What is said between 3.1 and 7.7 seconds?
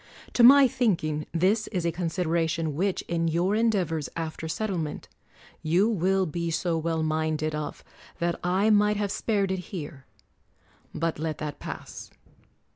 your endeavors after settlement, you will be so well minded